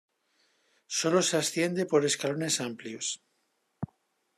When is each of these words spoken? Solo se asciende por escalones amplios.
Solo 0.97 1.21
se 1.21 1.37
asciende 1.37 1.85
por 1.85 2.01
escalones 2.05 2.59
amplios. 2.59 3.07